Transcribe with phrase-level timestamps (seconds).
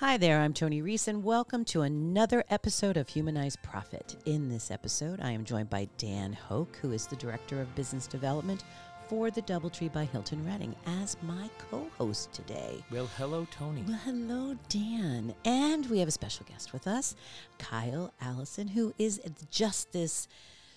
[0.00, 4.16] Hi there, I'm Tony Reese, and welcome to another episode of Humanized Profit.
[4.24, 8.06] In this episode, I am joined by Dan Hoke, who is the Director of Business
[8.06, 8.64] Development
[9.08, 12.82] for the Doubletree by Hilton Reading, as my co host today.
[12.90, 13.84] Well, hello, Tony.
[13.86, 15.34] Well, hello, Dan.
[15.44, 17.14] And we have a special guest with us,
[17.58, 19.20] Kyle Allison, who is
[19.50, 20.28] just this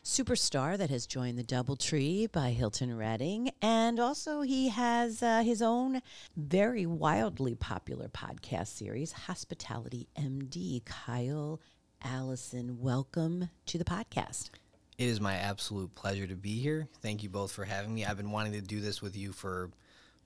[0.03, 3.51] superstar that has joined the Doubletree by Hilton Reading.
[3.61, 6.01] And also, he has uh, his own
[6.35, 10.83] very wildly popular podcast series, Hospitality MD.
[10.83, 11.61] Kyle
[12.03, 14.49] Allison, welcome to the podcast.
[14.97, 16.89] It is my absolute pleasure to be here.
[17.01, 18.05] Thank you both for having me.
[18.05, 19.71] I've been wanting to do this with you for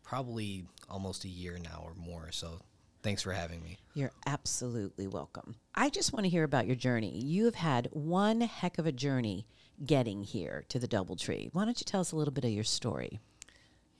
[0.04, 2.32] probably almost a year now or more.
[2.32, 2.62] So
[3.04, 3.78] thanks for having me.
[3.94, 5.56] You're absolutely welcome.
[5.76, 7.20] I just want to hear about your journey.
[7.20, 9.46] You have had one heck of a journey
[9.86, 11.50] getting here to the Doubletree.
[11.54, 13.20] Why don't you tell us a little bit of your story?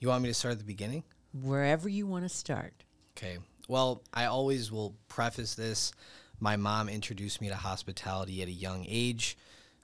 [0.00, 1.04] You want me to start at the beginning?
[1.32, 2.72] Wherever you want to start.
[3.16, 3.38] Okay.
[3.68, 5.92] Well, I always will preface this.
[6.40, 9.36] My mom introduced me to hospitality at a young age.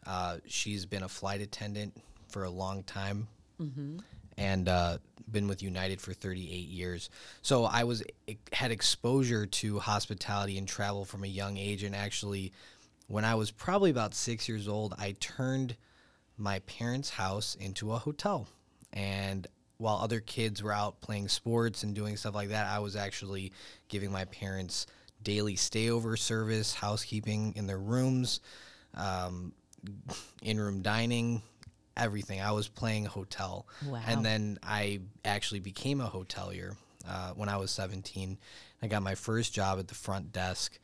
[0.06, 1.96] Uh, she's been a flight attendant
[2.28, 3.28] for a long time.
[3.60, 3.98] Mm-hmm.
[4.36, 4.98] And uh,
[5.30, 7.10] been with United for 38 years.
[7.42, 8.02] So I was
[8.52, 12.52] had exposure to hospitality and travel from a young age, and actually
[13.06, 15.76] when I was probably about six years old, I turned
[16.36, 18.48] my parents' house into a hotel.
[18.92, 19.46] And
[19.78, 23.52] while other kids were out playing sports and doing stuff like that, I was actually
[23.88, 24.86] giving my parents
[25.22, 28.40] daily stayover service, housekeeping in their rooms,
[28.94, 29.52] um,
[30.42, 31.42] in room dining,
[31.96, 32.40] everything.
[32.40, 33.66] I was playing a hotel.
[33.86, 34.00] Wow.
[34.06, 36.76] And then I actually became a hotelier
[37.08, 38.38] uh, when I was 17.
[38.82, 40.78] I got my first job at the front desk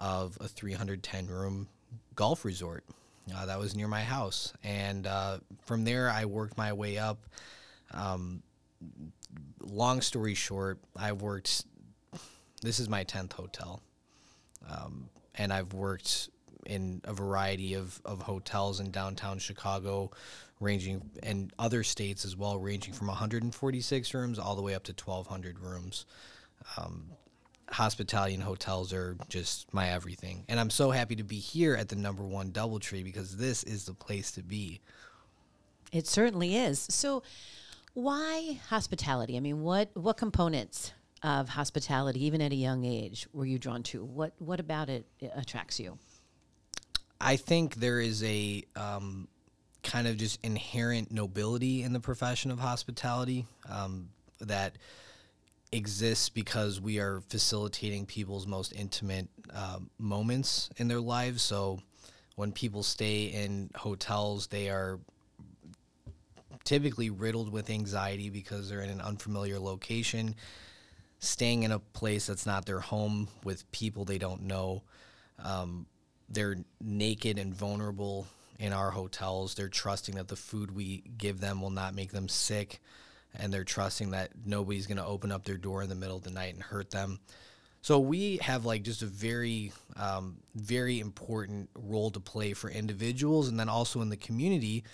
[0.00, 1.68] of a 310 room
[2.14, 2.84] golf resort
[3.34, 4.52] uh, that was near my house.
[4.64, 7.26] And uh, from there, I worked my way up.
[7.92, 8.42] Um,
[9.62, 11.64] long story short, I've worked,
[12.62, 13.82] this is my 10th hotel.
[14.68, 16.30] Um, and I've worked
[16.66, 20.10] in a variety of, of hotels in downtown Chicago,
[20.60, 24.92] ranging and other states as well, ranging from 146 rooms all the way up to
[24.92, 26.04] 1,200 rooms.
[26.76, 27.10] Um,
[27.70, 30.44] hospitality and hotels are just my everything.
[30.48, 33.84] And I'm so happy to be here at the number one Doubletree because this is
[33.84, 34.80] the place to be.
[35.92, 36.86] It certainly is.
[36.90, 37.22] So,
[37.94, 39.36] why hospitality?
[39.36, 40.92] I mean, what what components
[41.22, 44.04] of hospitality, even at a young age, were you drawn to?
[44.04, 45.98] What what about it attracts you?
[47.20, 49.28] I think there is a um,
[49.82, 54.08] kind of just inherent nobility in the profession of hospitality um,
[54.40, 54.76] that
[55.72, 61.42] exists because we are facilitating people's most intimate uh, moments in their lives.
[61.42, 61.80] So
[62.36, 64.98] when people stay in hotels, they are
[66.64, 70.34] typically riddled with anxiety because they're in an unfamiliar location,
[71.18, 74.82] staying in a place that's not their home with people they don't know.
[75.42, 75.86] Um,
[76.28, 78.26] they're naked and vulnerable
[78.58, 79.54] in our hotels.
[79.54, 82.80] They're trusting that the food we give them will not make them sick
[83.38, 86.22] and they're trusting that nobody's going to open up their door in the middle of
[86.22, 87.18] the night and hurt them.
[87.82, 93.48] So we have like just a very, um, very important role to play for individuals,
[93.48, 94.84] and then also in the community.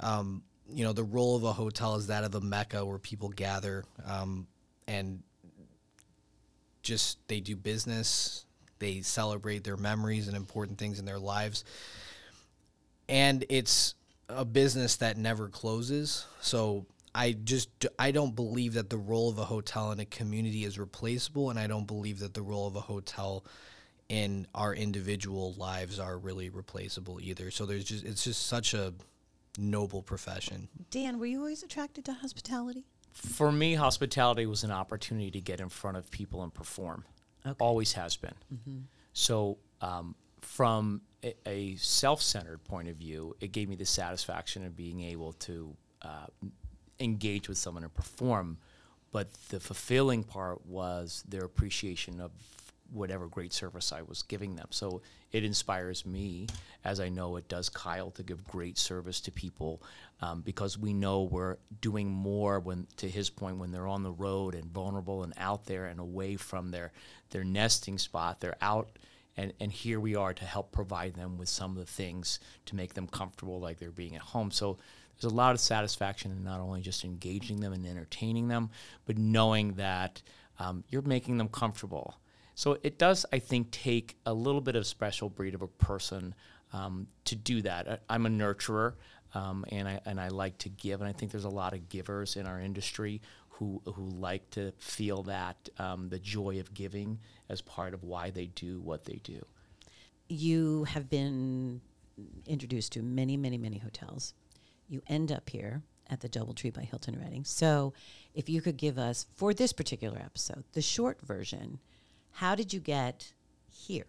[0.00, 3.28] Um, you know, the role of a hotel is that of a mecca where people
[3.30, 4.46] gather um,
[4.86, 5.22] and
[6.82, 8.44] just they do business,
[8.78, 11.64] they celebrate their memories and important things in their lives,
[13.08, 13.94] and it's
[14.28, 16.26] a business that never closes.
[16.40, 16.84] So
[17.14, 20.78] I just I don't believe that the role of a hotel in a community is
[20.78, 23.44] replaceable, and I don't believe that the role of a hotel
[24.08, 27.50] in our individual lives are really replaceable either.
[27.50, 28.92] So there's just it's just such a
[29.58, 30.68] noble profession.
[30.90, 32.84] Dan, were you always attracted to hospitality?
[33.12, 37.04] For me, hospitality was an opportunity to get in front of people and perform.
[37.46, 37.56] Okay.
[37.60, 38.34] Always has been.
[38.52, 38.78] Mm-hmm.
[39.12, 44.74] So um, from a, a, self-centered point of view, it gave me the satisfaction of
[44.74, 46.26] being able to uh,
[47.00, 48.58] engage with someone and perform,
[49.12, 52.30] but the fulfilling part was their appreciation of
[52.92, 54.68] whatever great service I was giving them.
[54.70, 55.02] So
[55.32, 56.46] it inspires me,
[56.84, 59.82] as I know it does Kyle, to give great service to people
[60.20, 64.12] um, because we know we're doing more when, to his point, when they're on the
[64.12, 66.92] road and vulnerable and out there and away from their
[67.30, 68.40] their nesting spot.
[68.40, 68.88] They're out.
[69.36, 72.76] And, and here we are to help provide them with some of the things to
[72.76, 74.52] make them comfortable like they're being at home.
[74.52, 74.78] So
[75.20, 78.70] there's a lot of satisfaction in not only just engaging them and entertaining them,
[79.06, 80.22] but knowing that
[80.58, 82.16] um, you're making them comfortable.
[82.54, 86.34] So it does, I think, take a little bit of special breed of a person
[86.72, 88.02] um, to do that.
[88.08, 88.94] I, am a nurturer.
[89.36, 91.88] Um, and I and I like to give, and I think there's a lot of
[91.88, 97.18] givers in our industry who who like to feel that um, the joy of giving
[97.48, 99.44] as part of why they do what they do.
[100.28, 101.80] You have been
[102.46, 104.34] introduced to many, many, many hotels.
[104.88, 107.44] You end up here at the DoubleTree by Hilton Reading.
[107.44, 107.94] So,
[108.34, 111.78] if you could give us for this particular episode the short version,
[112.32, 113.32] how did you get
[113.70, 114.06] here?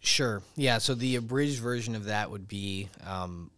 [0.00, 0.42] Sure.
[0.54, 0.78] Yeah.
[0.78, 3.50] So the abridged version of that would be, um,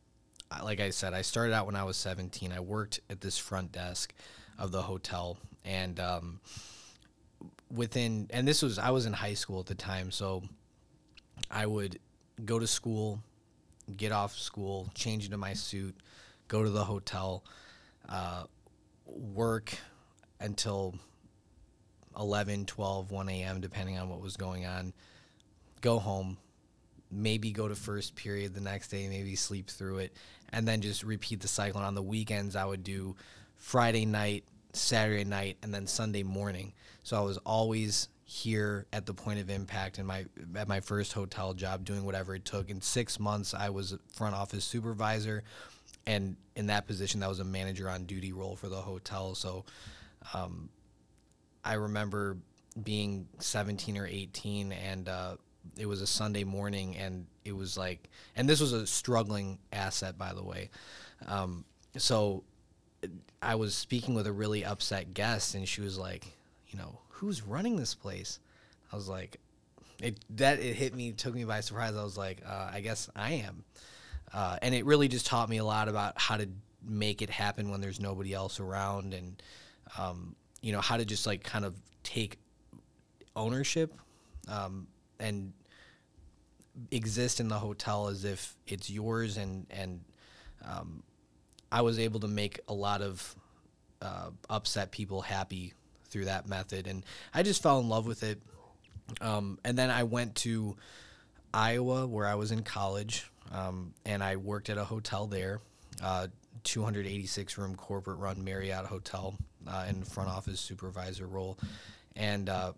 [0.62, 2.52] like I said, I started out when I was 17.
[2.52, 4.14] I worked at this front desk
[4.58, 6.40] of the hotel, and um,
[7.70, 10.42] within, and this was I was in high school at the time, so
[11.50, 11.98] I would
[12.44, 13.22] go to school,
[13.96, 15.96] get off school, change into my suit,
[16.48, 17.44] go to the hotel,
[18.08, 18.44] uh,
[19.06, 19.74] work
[20.40, 20.94] until
[22.18, 24.92] 11, 12, 1 a.m., depending on what was going on.
[25.80, 26.38] Go home,
[27.10, 30.12] maybe go to first period the next day, maybe sleep through it,
[30.52, 31.78] and then just repeat the cycle.
[31.78, 33.16] And on the weekends, I would do
[33.56, 36.72] Friday night, Saturday night, and then Sunday morning.
[37.02, 40.22] So I was always here at the point of impact in my
[40.54, 42.68] at my first hotel job doing whatever it took.
[42.68, 45.44] In 6 months I was front office supervisor
[46.06, 49.34] and in that position that was a manager on duty role for the hotel.
[49.34, 49.64] So
[50.34, 50.68] um,
[51.64, 52.36] I remember
[52.84, 55.36] being 17 or 18 and uh,
[55.78, 60.18] it was a Sunday morning and it was like and this was a struggling asset
[60.18, 60.68] by the way.
[61.26, 61.64] Um,
[61.96, 62.44] so
[63.40, 66.26] I was speaking with a really upset guest and she was like
[66.68, 68.38] you know who's running this place?
[68.92, 69.38] I was like
[70.00, 71.96] it that it hit me took me by surprise.
[71.96, 73.64] I was like uh, I guess I am.
[74.32, 76.48] Uh, and it really just taught me a lot about how to
[76.86, 79.42] make it happen when there's nobody else around and
[79.98, 82.38] um, you know how to just like kind of take
[83.34, 83.92] ownership
[84.48, 84.86] um,
[85.18, 85.52] and
[86.90, 90.00] exist in the hotel as if it's yours and and
[90.64, 91.02] um,
[91.72, 93.34] I was able to make a lot of
[94.00, 95.74] uh, upset people happy
[96.10, 98.40] through that method and I just fell in love with it
[99.20, 100.76] um, and then I went to
[101.52, 105.60] Iowa where I was in college um, and I worked at a hotel there
[106.02, 106.28] uh,
[106.64, 111.58] 286 room corporate run Marriott hotel uh, in front office supervisor role
[112.16, 112.72] and uh,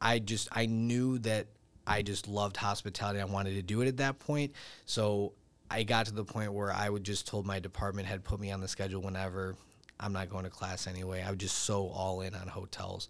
[0.00, 1.46] I just I knew that
[1.86, 3.20] I just loved hospitality.
[3.20, 4.52] I wanted to do it at that point.
[4.86, 5.32] So
[5.70, 8.50] I got to the point where I would just told my department head put me
[8.50, 9.56] on the schedule whenever.
[10.02, 11.22] I'm not going to class anyway.
[11.22, 13.08] I was just so all in on hotels.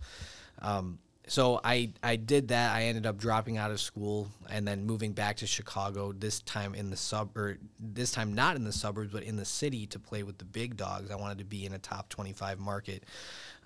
[0.60, 0.98] Um,
[1.28, 2.74] so I I did that.
[2.74, 6.12] I ended up dropping out of school and then moving back to Chicago.
[6.12, 9.44] This time in the sub or this time not in the suburbs, but in the
[9.44, 11.10] city to play with the big dogs.
[11.10, 13.04] I wanted to be in a top 25 market.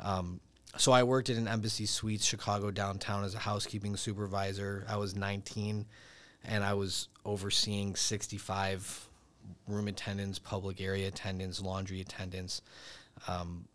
[0.01, 0.41] Um,
[0.77, 4.85] so I worked at an Embassy Suites Chicago downtown as a housekeeping supervisor.
[4.87, 5.87] I was 19
[6.45, 9.09] and I was overseeing 65
[9.67, 12.61] room attendants, public area attendants, laundry attendants,
[13.29, 13.67] um,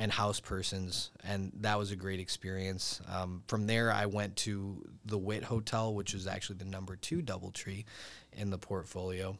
[0.00, 1.10] and house persons.
[1.24, 3.00] And that was a great experience.
[3.08, 7.22] Um, from there, I went to the Wit Hotel, which was actually the number two
[7.22, 7.84] Doubletree
[8.32, 9.36] in the portfolio,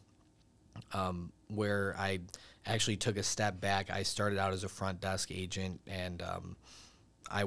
[0.93, 2.21] um, where I
[2.67, 3.91] actually took a step back.
[3.91, 6.57] I started out as a front desk agent and um,
[7.31, 7.45] I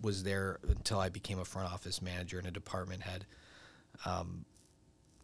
[0.00, 3.26] was there until I became a front office manager and a department head.
[4.04, 4.44] Um,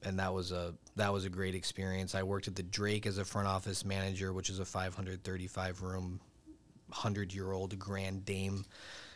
[0.03, 2.15] and that was a that was a great experience.
[2.15, 6.21] I worked at the Drake as a front office manager, which is a 535 room,
[6.91, 8.65] hundred year old Grand Dame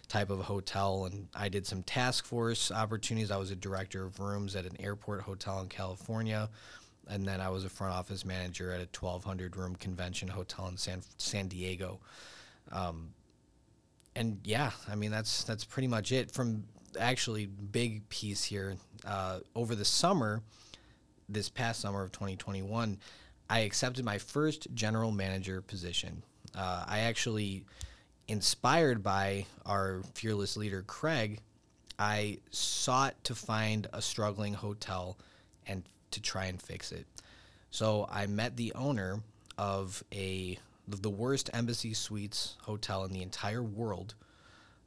[0.09, 3.31] type of hotel, and I did some task force opportunities.
[3.31, 6.51] I was a director of rooms at an airport hotel in California,
[7.09, 10.77] and then I was a front office manager at a 1,200 room convention hotel in
[10.77, 12.01] San San Diego.
[12.71, 13.15] Um,
[14.15, 16.31] and yeah, I mean that's that's pretty much it.
[16.31, 16.65] From
[16.99, 20.43] actually big piece here uh, over the summer,
[21.33, 22.99] this past summer of 2021,
[23.49, 26.23] I accepted my first general manager position.
[26.55, 27.65] Uh, I actually,
[28.29, 31.41] inspired by our fearless leader Craig,
[31.99, 35.19] I sought to find a struggling hotel
[35.67, 37.07] and to try and fix it.
[37.71, 39.21] So I met the owner
[39.59, 40.59] of a
[40.89, 44.15] the worst embassy suites hotel in the entire world.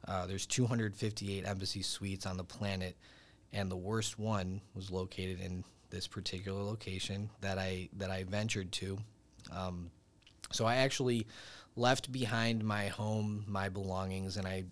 [0.06, 2.96] Uh, there's 258 embassy suites on the planet,
[3.52, 8.72] and the worst one was located in this particular location that I that I ventured
[8.72, 8.98] to.
[9.52, 9.90] Um,
[10.50, 11.26] so I actually
[11.76, 14.64] left behind my home, my belongings, and I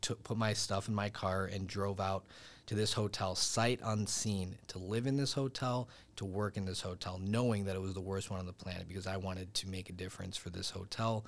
[0.00, 2.24] took put my stuff in my car and drove out
[2.66, 7.20] to this hotel sight unseen to live in this hotel, to work in this hotel,
[7.22, 9.90] knowing that it was the worst one on the planet because I wanted to make
[9.90, 11.24] a difference for this hotel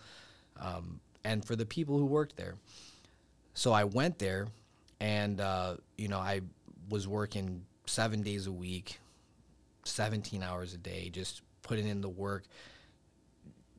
[0.60, 2.54] um, and for the people who worked there.
[3.54, 4.48] So I went there,
[5.00, 6.40] and uh, you know I
[6.88, 9.00] was working seven days a week,
[9.84, 12.44] 17 hours a day, just putting in the work,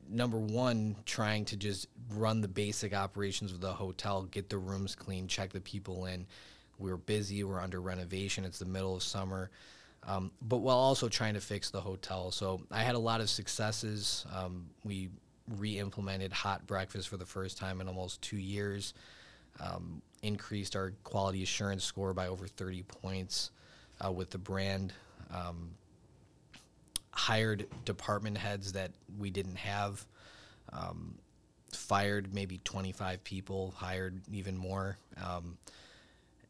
[0.08, 4.94] number one, trying to just run the basic operations of the hotel, get the rooms
[4.94, 6.26] clean, check the people in.
[6.78, 7.42] We're busy.
[7.42, 8.44] We're under renovation.
[8.44, 9.50] It's the middle of summer.
[10.06, 12.30] Um, but while also trying to fix the hotel.
[12.30, 14.24] So I had a lot of successes.
[14.32, 15.08] Um, we
[15.56, 18.94] re-implemented hot breakfast for the first time in almost two years.
[19.58, 23.50] Um, increased our quality assurance score by over 30 points
[24.04, 24.92] uh, with the brand.
[25.34, 25.70] Um,
[27.16, 30.04] hired department heads that we didn't have.
[30.72, 31.14] Um,
[31.72, 33.74] fired maybe 25 people.
[33.76, 34.98] Hired even more.
[35.22, 35.56] Um,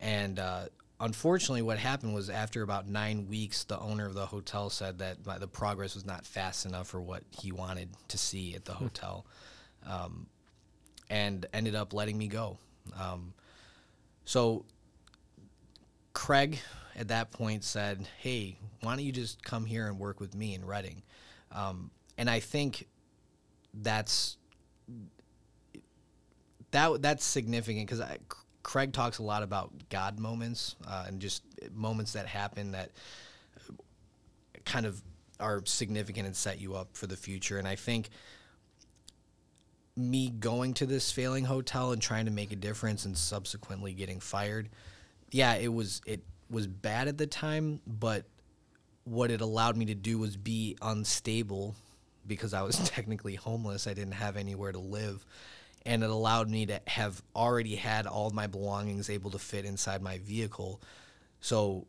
[0.00, 0.66] and uh,
[1.00, 5.22] unfortunately, what happened was after about nine weeks, the owner of the hotel said that
[5.40, 8.84] the progress was not fast enough for what he wanted to see at the hmm.
[8.84, 9.26] hotel,
[9.86, 10.26] um,
[11.08, 12.58] and ended up letting me go.
[12.98, 13.32] Um,
[14.24, 14.64] so
[16.12, 16.58] Craig
[16.96, 20.54] at that point said, "Hey, why don't you just come here and work with me
[20.54, 21.02] in Reading?"
[21.52, 22.88] Um, and I think
[23.74, 24.38] that's
[26.70, 28.02] that that's significant because
[28.62, 32.90] Craig talks a lot about God moments uh, and just moments that happen that
[34.64, 35.00] kind of
[35.38, 37.58] are significant and set you up for the future.
[37.58, 38.08] And I think
[39.96, 44.20] me going to this failing hotel and trying to make a difference and subsequently getting
[44.20, 44.68] fired,
[45.30, 48.24] yeah, it was it was bad at the time, but
[49.04, 51.74] what it allowed me to do was be unstable
[52.26, 53.86] because I was technically homeless.
[53.86, 55.24] I didn't have anywhere to live
[55.86, 59.64] and it allowed me to have already had all of my belongings able to fit
[59.64, 60.82] inside my vehicle.
[61.40, 61.86] So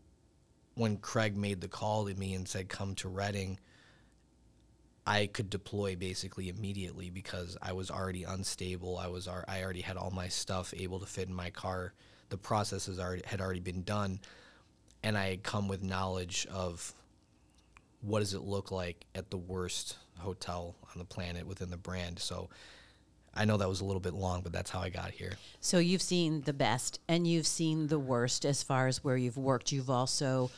[0.76, 3.60] when Craig made the call to me and said, come to Reading,
[5.08, 8.98] I could deploy basically immediately because I was already unstable.
[8.98, 11.94] I was I already had all my stuff able to fit in my car.
[12.30, 14.20] The processes already, had already been done,
[15.04, 16.94] and I had come with knowledge of
[18.02, 22.20] what does it look like at the worst hotel on the planet within the brand.
[22.20, 22.50] So
[23.34, 25.34] I know that was a little bit long, but that's how I got here.
[25.60, 29.38] So you've seen the best and you've seen the worst as far as where you've
[29.38, 29.72] worked.
[29.72, 30.50] You've also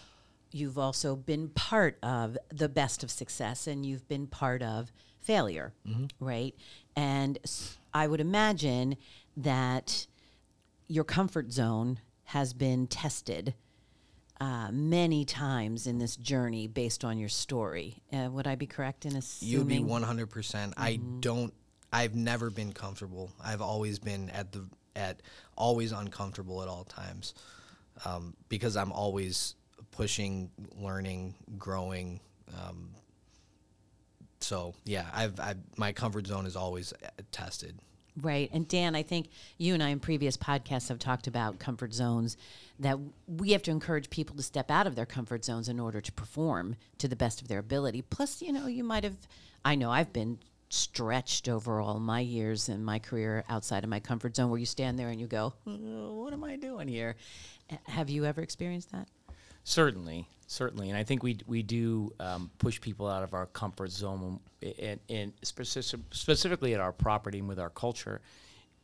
[0.51, 5.73] you've also been part of the best of success and you've been part of failure,
[5.87, 6.05] mm-hmm.
[6.19, 6.55] right?
[6.95, 7.37] And
[7.93, 8.97] I would imagine
[9.37, 10.07] that
[10.87, 13.53] your comfort zone has been tested
[14.39, 18.01] uh, many times in this journey based on your story.
[18.11, 19.69] Uh, would I be correct in assuming?
[19.69, 20.29] You'd be 100%.
[20.29, 21.19] percent mm hmm I mm-hmm.
[21.19, 21.53] don't
[21.91, 23.31] I've never been comfortable.
[23.43, 24.65] I've always been at the
[24.95, 25.21] at
[25.55, 27.33] always uncomfortable at all times
[28.05, 29.55] um, because I'm always
[29.91, 32.19] pushing, learning, growing.
[32.57, 32.91] Um,
[34.39, 37.79] so yeah, I've, I've my comfort zone is always uh, tested.
[38.21, 38.49] Right.
[38.51, 42.37] And Dan, I think you and I in previous podcasts have talked about comfort zones
[42.79, 42.97] that
[43.27, 46.11] we have to encourage people to step out of their comfort zones in order to
[46.11, 48.01] perform to the best of their ability.
[48.01, 49.15] Plus, you know, you might have
[49.63, 50.39] I know I've been
[50.69, 54.65] stretched over all my years in my career outside of my comfort zone where you
[54.65, 57.15] stand there and you go, oh, what am I doing here?
[57.85, 59.07] Have you ever experienced that?
[59.63, 60.89] Certainly, certainly.
[60.89, 64.39] And I think we, we do um, push people out of our comfort zone
[64.79, 68.21] and, and specific, specifically at our property and with our culture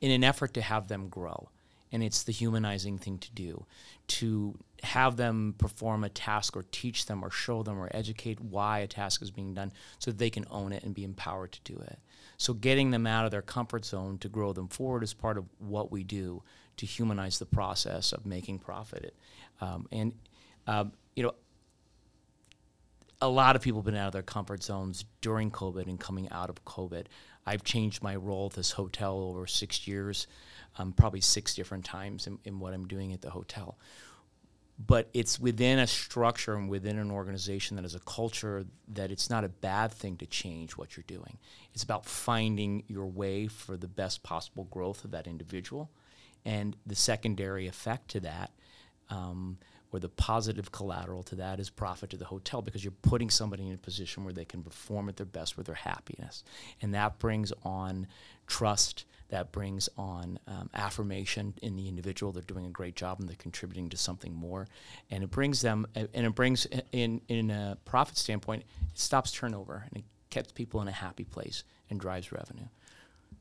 [0.01, 1.49] in an effort to have them grow.
[1.91, 3.65] And it's the humanizing thing to do
[4.07, 8.79] to have them perform a task or teach them or show them or educate why
[8.79, 11.73] a task is being done so that they can own it and be empowered to
[11.73, 11.97] do it.
[12.37, 15.45] So getting them out of their comfort zone to grow them forward is part of
[15.59, 16.43] what we do
[16.77, 19.15] to humanize the process of making profit.
[19.61, 20.13] Um, and
[20.67, 21.33] um, you know,
[23.21, 26.29] a lot of people have been out of their comfort zones during COVID and coming
[26.31, 27.05] out of COVID.
[27.45, 30.27] I've changed my role at this hotel over six years,
[30.77, 33.77] um, probably six different times in, in what I'm doing at the hotel
[34.77, 39.29] but it's within a structure and within an organization that has a culture that it's
[39.29, 41.37] not a bad thing to change what you're doing.
[41.73, 45.89] It's about finding your way for the best possible growth of that individual.
[46.43, 48.51] And the secondary effect to that,
[49.09, 49.57] um,
[49.95, 53.67] or the positive collateral to that, is profit to the hotel because you're putting somebody
[53.67, 56.43] in a position where they can perform at their best with their happiness.
[56.81, 58.07] And that brings on
[58.47, 62.31] trust that brings on um, affirmation in the individual.
[62.31, 64.67] They're doing a great job and they're contributing to something more.
[65.09, 69.85] And it brings them, and it brings, in, in a profit standpoint, it stops turnover
[69.87, 72.67] and it keeps people in a happy place and drives revenue.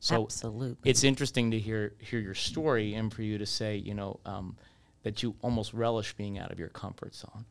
[0.01, 0.91] So Absolutely.
[0.91, 4.57] it's interesting to hear hear your story and for you to say, you know, um,
[5.05, 7.45] that you almost relish being out of your comfort zone.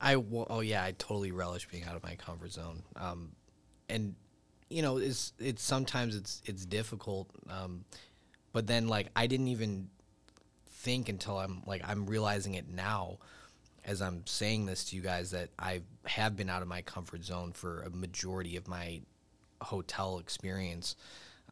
[0.00, 2.82] I oh yeah, I totally relish being out of my comfort zone.
[2.96, 3.32] Um,
[3.88, 4.14] and
[4.68, 7.30] you know, it's it's sometimes it's it's difficult.
[7.48, 7.84] Um,
[8.52, 9.88] but then like I didn't even
[10.66, 13.18] think until I'm like I'm realizing it now
[13.84, 17.24] as I'm saying this to you guys that I have been out of my comfort
[17.24, 19.00] zone for a majority of my
[19.62, 20.96] hotel experience,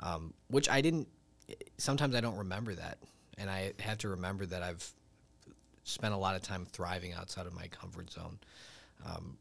[0.01, 1.09] um, which I didn't.
[1.79, 2.99] Sometimes I don't remember that,
[3.39, 4.93] and I have to remember that I've
[5.89, 8.39] spent a lot of time thriving outside of my comfort zone.
[9.05, 9.39] Um,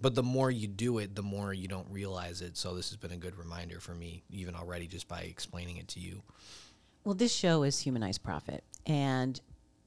[0.00, 2.56] but the more you do it, the more you don't realize it.
[2.56, 5.88] So this has been a good reminder for me, even already, just by explaining it
[5.88, 6.22] to you.
[7.04, 9.40] Well, this show is humanized Profit, and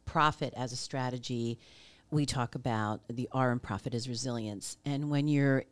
[0.06, 1.60] profit as a strategy.
[2.10, 5.66] We talk about the R in profit is resilience, and when you're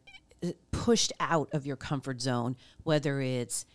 [0.43, 3.65] uh, pushed out of your comfort zone, whether it's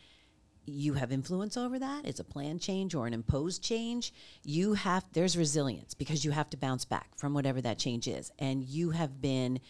[0.70, 4.12] you have influence over that, it's a plan change or an imposed change,
[4.44, 8.32] you have there's resilience because you have to bounce back from whatever that change is,
[8.38, 9.60] and you have been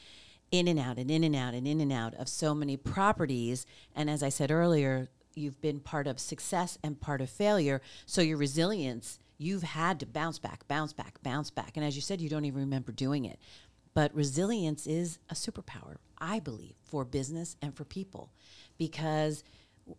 [0.51, 3.67] in and out and in and out and in and out of so many properties.
[3.95, 7.81] And as I said earlier, you've been part of success and part of failure.
[8.07, 11.77] So your resilience, you've had to bounce back, bounce back, bounce back.
[11.77, 13.39] And as you said, you don't even remember doing it.
[13.95, 18.31] But resilience is a superpower, I believe, for business and for people.
[18.79, 19.43] Because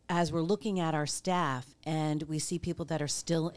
[0.09, 3.53] as we're looking at our staff and we see people that are still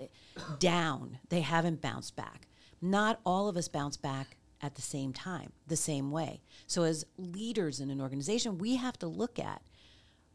[0.59, 2.49] down, they haven't bounced back.
[2.81, 6.43] Not all of us bounce back at the same time, the same way.
[6.67, 9.63] So, as leaders in an organization, we have to look at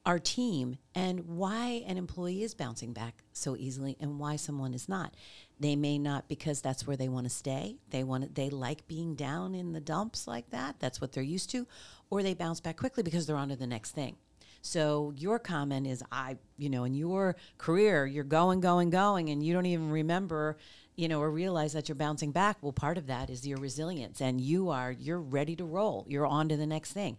[0.05, 4.87] our team and why an employee is bouncing back so easily and why someone is
[4.87, 5.13] not.
[5.59, 7.77] They may not because that's where they want to stay.
[7.89, 10.79] They want they like being down in the dumps like that.
[10.79, 11.67] That's what they're used to,
[12.09, 14.15] or they bounce back quickly because they're on to the next thing.
[14.61, 19.43] So your comment is I, you know, in your career, you're going, going, going, and
[19.43, 20.57] you don't even remember
[20.99, 22.57] you know, or realize that you're bouncing back.
[22.59, 26.05] Well, part of that is your resilience, and you are you're ready to roll.
[26.09, 27.15] You're on to the next thing.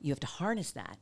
[0.00, 0.96] You have to harness that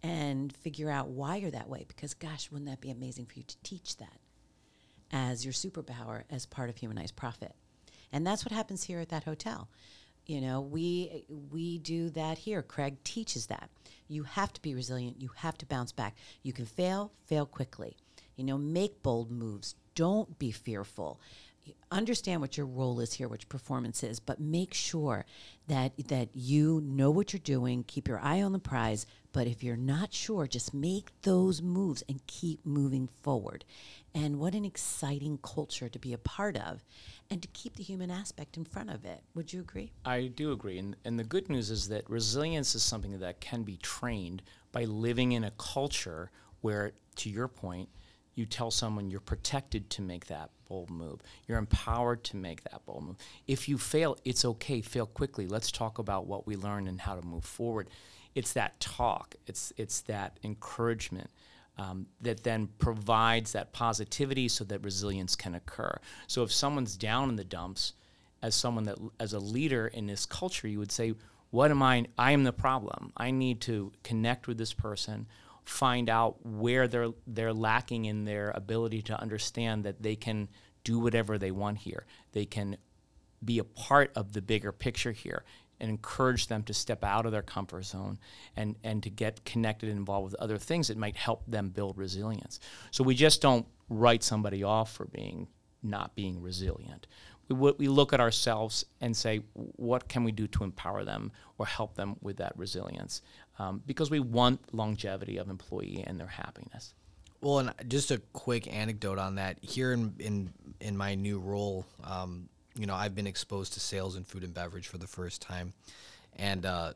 [0.00, 1.84] and figure out why you're that way.
[1.88, 4.20] Because, gosh, wouldn't that be amazing for you to teach that
[5.10, 7.56] as your superpower as part of Humanize Profit?
[8.12, 9.68] And that's what happens here at that hotel.
[10.28, 12.62] You know, we we do that here.
[12.62, 13.70] Craig teaches that.
[14.08, 15.20] You have to be resilient.
[15.20, 16.16] You have to bounce back.
[16.42, 17.96] You can fail, fail quickly.
[18.36, 21.20] You know, make bold moves don't be fearful
[21.90, 25.24] understand what your role is here, which performance is, but make sure
[25.66, 29.62] that that you know what you're doing, keep your eye on the prize, but if
[29.62, 33.64] you're not sure, just make those moves and keep moving forward.
[34.14, 36.82] And what an exciting culture to be a part of
[37.30, 39.22] and to keep the human aspect in front of it.
[39.34, 39.92] Would you agree?
[40.04, 40.78] I do agree.
[40.78, 44.84] And and the good news is that resilience is something that can be trained by
[44.84, 47.88] living in a culture where to your point,
[48.34, 51.20] you tell someone you're protected to make that bold move.
[51.46, 53.16] You're empowered to make that bold move.
[53.46, 54.80] If you fail, it's okay.
[54.80, 55.46] Fail quickly.
[55.46, 57.88] Let's talk about what we learned and how to move forward.
[58.34, 59.34] It's that talk.
[59.46, 61.30] It's it's that encouragement
[61.78, 65.98] um, that then provides that positivity so that resilience can occur.
[66.26, 67.94] So if someone's down in the dumps,
[68.42, 71.14] as someone that as a leader in this culture, you would say,
[71.50, 72.06] "What am I?
[72.16, 73.12] I am the problem.
[73.16, 75.26] I need to connect with this person."
[75.68, 80.48] Find out where they're they're lacking in their ability to understand that they can
[80.82, 82.06] do whatever they want here.
[82.32, 82.78] They can
[83.44, 85.44] be a part of the bigger picture here
[85.78, 88.18] and encourage them to step out of their comfort zone
[88.56, 91.96] and, and to get connected and involved with other things that might help them build
[91.98, 92.58] resilience.
[92.90, 95.48] So we just don't write somebody off for being
[95.82, 97.06] not being resilient.
[97.48, 101.66] We, we look at ourselves and say, what can we do to empower them or
[101.66, 103.22] help them with that resilience?
[103.58, 106.94] Um, because we want longevity of employee and their happiness.
[107.40, 109.58] Well, and just a quick anecdote on that.
[109.62, 114.16] Here in in, in my new role, um, you know, I've been exposed to sales
[114.16, 115.72] and food and beverage for the first time,
[116.36, 116.92] and uh,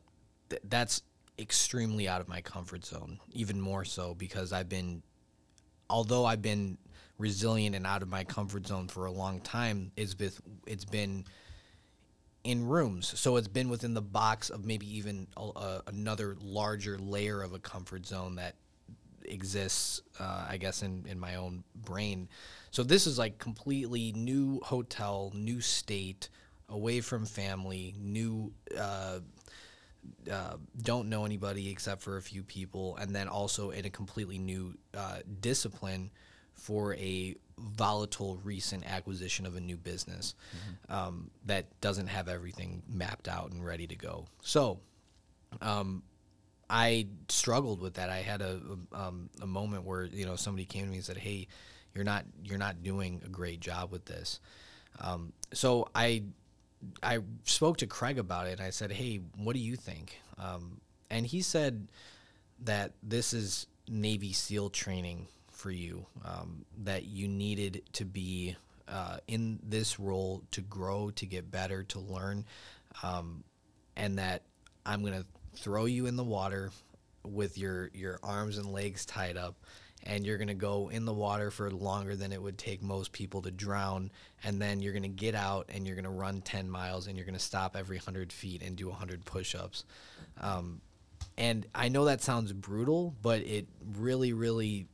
[0.51, 1.03] th- that's
[1.38, 3.20] extremely out of my comfort zone.
[3.33, 5.03] Even more so because I've been,
[5.88, 6.79] although I've been
[7.18, 10.33] resilient and out of my comfort zone for a long time, it's been
[10.66, 11.25] it's been
[12.44, 13.18] in rooms.
[13.18, 17.59] So it's been within the box of maybe even a, another larger layer of a
[17.59, 18.57] comfort zone that
[19.24, 22.28] exists, uh, I guess, in, in my own brain.
[22.70, 26.28] So this is like completely new hotel, new state,
[26.68, 28.52] away from family, new.
[28.76, 29.20] Uh,
[30.28, 34.37] uh, don't know anybody except for a few people, and then also in a completely
[34.37, 36.11] new uh, discipline
[36.55, 40.92] for a volatile recent acquisition of a new business mm-hmm.
[40.92, 44.26] um, that doesn't have everything mapped out and ready to go.
[44.42, 44.80] So,
[45.60, 46.02] um,
[46.70, 48.08] I struggled with that.
[48.08, 48.58] I had a,
[48.92, 51.48] a, um, a moment where you know somebody came to me and said, "Hey,
[51.94, 54.40] you're not you're not doing a great job with this."
[54.98, 56.22] Um, so I
[57.02, 60.80] I spoke to Craig about it and I said, "Hey, what do you think?" Um,
[61.10, 61.88] and he said
[62.60, 68.56] that this is Navy SEAL training for you um, that you needed to be
[68.88, 72.44] uh, in this role to grow, to get better, to learn,
[73.02, 73.44] um,
[73.96, 74.42] and that
[74.84, 76.70] I'm going to throw you in the water.
[77.24, 79.54] with your your arms and legs tied up
[80.04, 83.12] and you're going to go in the water for longer than it would take most
[83.12, 84.10] people to drown
[84.42, 87.16] and then you're going to get out and you're going to run 10 miles and
[87.16, 89.84] you're going to stop every 100 feet and do 100 push-ups
[90.40, 90.80] um,
[91.38, 94.86] and i know that sounds brutal but it really really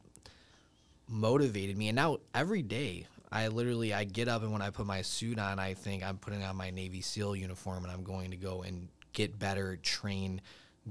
[1.08, 4.86] motivated me and now every day i literally i get up and when i put
[4.86, 8.30] my suit on i think i'm putting on my navy seal uniform and i'm going
[8.30, 10.40] to go and get better train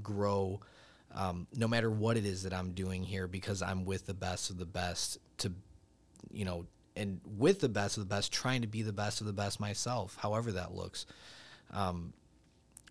[0.02, 0.60] grow
[1.14, 4.50] um, no matter what it is that I'm doing here, because I'm with the best
[4.50, 5.52] of the best to,
[6.30, 9.26] you know, and with the best of the best, trying to be the best of
[9.26, 11.06] the best myself, however that looks.
[11.72, 12.12] Um,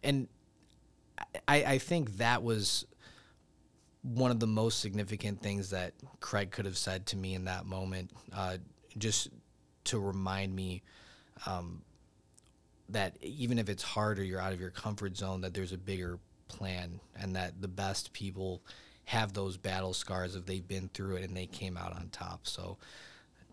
[0.04, 0.28] and
[1.48, 2.86] I, I think that was
[4.14, 7.66] one of the most significant things that Craig could have said to me in that
[7.66, 8.58] moment, uh,
[8.98, 9.30] just
[9.86, 10.82] to remind me
[11.46, 11.82] um,
[12.90, 15.78] that even if it's hard or you're out of your comfort zone, that there's a
[15.78, 18.62] bigger plan and that the best people
[19.06, 22.48] have those battle scars if they've been through it and they came out on top.
[22.48, 22.78] So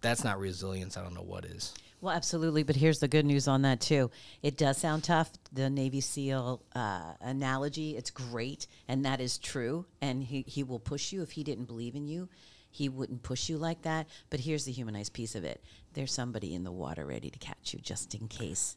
[0.01, 0.97] that's not resilience.
[0.97, 1.75] I don't know what is.
[2.05, 2.65] Well, absolutely.
[2.65, 4.11] But here's the good news on that, too.
[4.43, 5.33] It does sound tough.
[5.55, 8.67] The Navy SEAL uh, analogy, it's great.
[8.87, 9.87] And that is true.
[10.03, 12.29] And he, he will push you if he didn't believe in you.
[12.71, 14.07] He wouldn't push you like that.
[14.29, 15.65] But here's the humanized piece of it
[15.95, 18.77] there's somebody in the water ready to catch you just in case.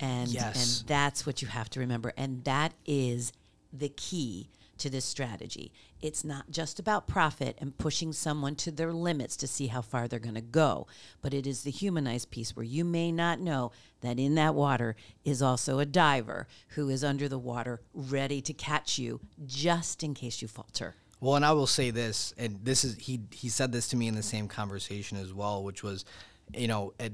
[0.00, 0.80] And, Yes.
[0.80, 2.14] and that's what you have to remember.
[2.16, 3.34] And that is
[3.70, 4.48] the key
[4.82, 5.72] to this strategy.
[6.00, 10.08] It's not just about profit and pushing someone to their limits to see how far
[10.08, 10.88] they're going to go,
[11.20, 14.96] but it is the humanized piece where you may not know that in that water
[15.24, 20.14] is also a diver who is under the water ready to catch you just in
[20.14, 20.96] case you falter.
[21.20, 24.08] Well, and I will say this, and this is he he said this to me
[24.08, 26.04] in the same conversation as well, which was,
[26.52, 27.12] you know, at,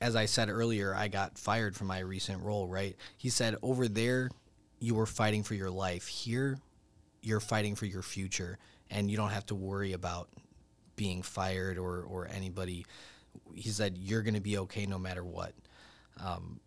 [0.00, 2.96] as I said earlier, I got fired from my recent role, right?
[3.16, 4.30] He said over there,
[4.78, 6.06] you were fighting for your life.
[6.06, 6.58] Here,
[7.22, 8.58] you're fighting for your future,
[8.90, 10.28] and you don't have to worry about
[10.96, 12.86] being fired or or anybody.
[13.54, 15.52] He said you're going to be okay no matter what.
[16.24, 16.60] Um,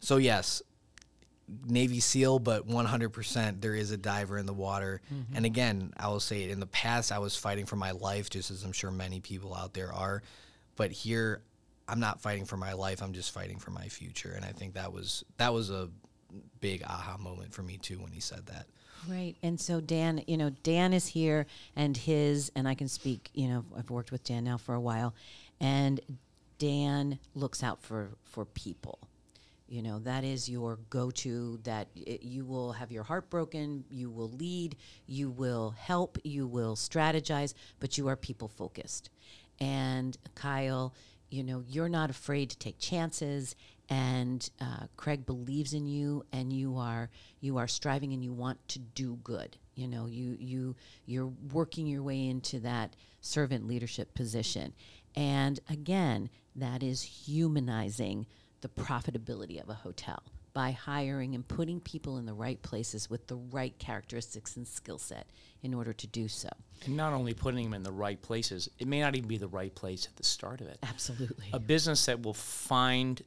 [0.00, 0.62] so yes,
[1.66, 5.00] Navy SEAL, but 100% there is a diver in the water.
[5.34, 8.30] And again, I will say it in the past, I was fighting for my life,
[8.30, 10.22] just as I'm sure many people out there are.
[10.76, 11.42] But here,
[11.88, 13.02] I'm not fighting for my life.
[13.02, 14.32] I'm just fighting for my future.
[14.34, 15.88] And I think that was that was a
[16.60, 18.66] big aha moment for me too when he said that.
[19.08, 19.34] Right.
[19.42, 21.46] And so Dan, you know, Dan is here
[21.76, 24.80] and his and I can speak, you know, I've worked with Dan now for a
[24.80, 25.14] while
[25.60, 26.00] and
[26.58, 28.98] Dan looks out for for people.
[29.68, 34.10] You know, that is your go-to that it, you will have your heart broken, you
[34.10, 39.10] will lead, you will help, you will strategize, but you are people focused.
[39.58, 40.94] And Kyle,
[41.30, 43.54] you know, you're not afraid to take chances
[43.88, 47.10] and uh, Craig believes in you and you are
[47.40, 49.56] you are striving and you want to do good.
[49.74, 54.72] You know, you you you're working your way into that servant leadership position.
[55.14, 58.26] And again, that is humanizing
[58.60, 60.22] the profitability of a hotel
[60.56, 64.96] by hiring and putting people in the right places with the right characteristics and skill
[64.96, 65.26] set
[65.62, 66.48] in order to do so.
[66.86, 69.48] And not only putting them in the right places, it may not even be the
[69.48, 70.78] right place at the start of it.
[70.82, 71.48] Absolutely.
[71.52, 73.20] A business that will find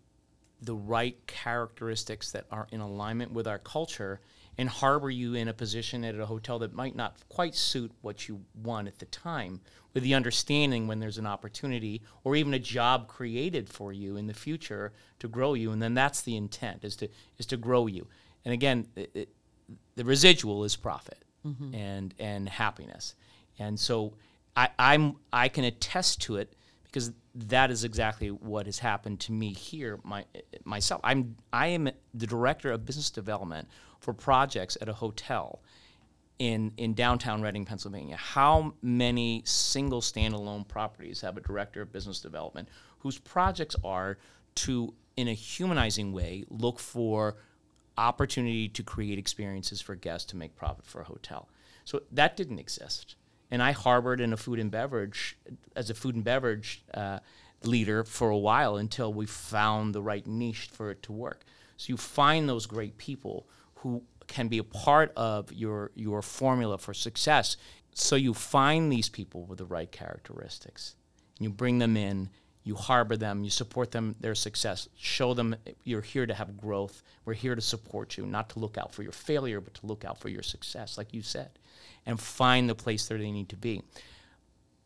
[0.63, 4.21] the right characteristics that are in alignment with our culture
[4.59, 8.27] and harbor you in a position at a hotel that might not quite suit what
[8.27, 9.61] you want at the time
[9.93, 14.27] with the understanding when there's an opportunity or even a job created for you in
[14.27, 17.87] the future to grow you and then that's the intent is to is to grow
[17.87, 18.05] you.
[18.43, 19.29] And again it, it,
[19.95, 21.73] the residual is profit mm-hmm.
[21.73, 23.15] and and happiness.
[23.59, 24.15] And so
[24.57, 29.31] I, I'm I can attest to it because that is exactly what has happened to
[29.31, 30.25] me here my,
[30.65, 30.99] myself.
[31.01, 33.69] I'm I am the director of business development
[33.99, 35.61] for projects at a hotel
[36.39, 38.15] in in downtown Reading, Pennsylvania.
[38.15, 44.17] How many single standalone properties have a director of business development whose projects are
[44.55, 47.35] to in a humanizing way look for
[47.97, 51.49] opportunity to create experiences for guests to make profit for a hotel.
[51.83, 53.15] So that didn't exist.
[53.51, 55.37] And I harbored in a food and beverage
[55.75, 57.19] as a food and beverage uh,
[57.63, 61.43] leader for a while until we found the right niche for it to work.
[61.75, 63.47] So you find those great people
[63.79, 67.57] who can be a part of your your formula for success.
[67.93, 70.95] So you find these people with the right characteristics.
[71.39, 72.29] You bring them in,
[72.63, 77.01] you harbor them, you support them their success, show them you're here to have growth.
[77.25, 80.05] We're here to support you, not to look out for your failure, but to look
[80.05, 81.49] out for your success, like you said,
[82.05, 83.81] and find the place that they need to be.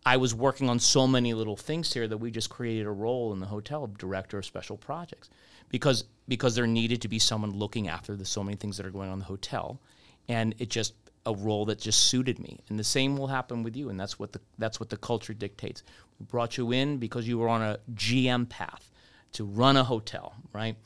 [0.05, 3.33] I was working on so many little things here that we just created a role
[3.33, 5.29] in the hotel of director of special projects
[5.73, 8.91] because because there needed to be someone looking after the so many things that are
[8.91, 9.81] going on in the hotel
[10.29, 10.93] and it just
[11.25, 12.59] a role that just suited me.
[12.69, 13.89] And the same will happen with you.
[13.89, 15.83] And that's what the that's what the culture dictates.
[16.19, 18.91] We brought you in because you were on a GM path
[19.33, 20.77] to run a hotel, right?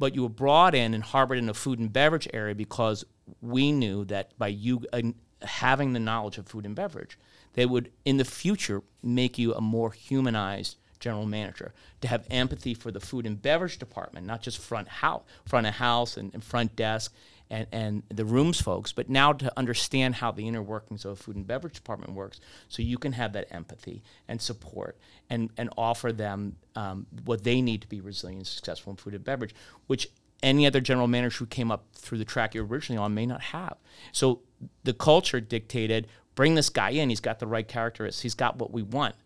[0.00, 3.04] But you were brought in and harbored in a food and beverage area because
[3.40, 5.02] we knew that by you uh,
[5.42, 7.16] having the knowledge of food and beverage,
[7.52, 12.74] they would in the future make you a more humanized general manager to have empathy
[12.74, 16.42] for the food and beverage department, not just front house, front of house and, and
[16.44, 17.14] front desk
[17.50, 21.16] and, and the rooms folks, but now to understand how the inner workings of a
[21.16, 24.98] food and beverage department works so you can have that empathy and support
[25.30, 29.14] and, and offer them um, what they need to be resilient and successful in food
[29.14, 29.54] and beverage,
[29.86, 30.08] which
[30.42, 33.40] any other general manager who came up through the track you're originally on may not
[33.40, 33.76] have.
[34.12, 34.40] So
[34.84, 36.06] the culture dictated
[36.38, 39.16] bring this guy in, he's got the right characteristics, he's got what we want.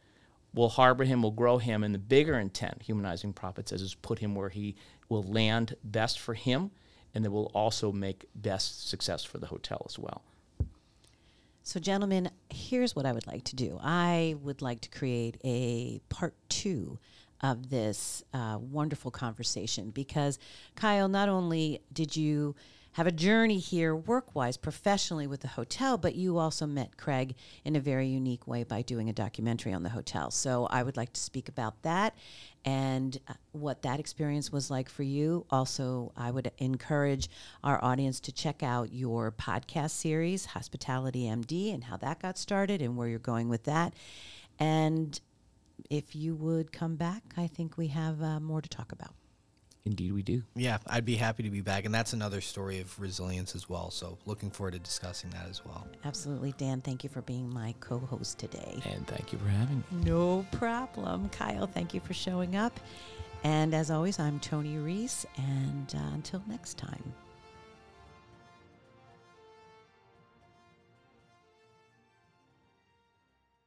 [0.54, 4.34] We'll harbor him, we'll grow him, and the bigger intent, humanizing profits, is put him
[4.34, 4.76] where he
[5.08, 6.70] will land best for him
[7.14, 10.22] and that will also make best success for the hotel as well.
[11.62, 13.78] So, gentlemen, here's what I would like to do.
[13.80, 16.98] I would like to create a part two
[17.40, 20.38] of this uh, wonderful conversation because,
[20.74, 22.56] Kyle, not only did you
[22.92, 27.34] have a journey here work wise, professionally with the hotel, but you also met Craig
[27.64, 30.30] in a very unique way by doing a documentary on the hotel.
[30.30, 32.14] So I would like to speak about that
[32.64, 35.46] and uh, what that experience was like for you.
[35.50, 37.30] Also, I would encourage
[37.64, 42.82] our audience to check out your podcast series, Hospitality MD, and how that got started
[42.82, 43.94] and where you're going with that.
[44.58, 45.18] And
[45.88, 49.14] if you would come back, I think we have uh, more to talk about.
[49.84, 50.42] Indeed, we do.
[50.54, 51.84] Yeah, I'd be happy to be back.
[51.84, 53.90] And that's another story of resilience as well.
[53.90, 55.86] So looking forward to discussing that as well.
[56.04, 56.54] Absolutely.
[56.56, 58.80] Dan, thank you for being my co host today.
[58.84, 59.84] And thank you for having me.
[60.04, 61.28] No problem.
[61.30, 62.78] Kyle, thank you for showing up.
[63.44, 65.26] And as always, I'm Tony Reese.
[65.36, 67.02] And uh, until next time.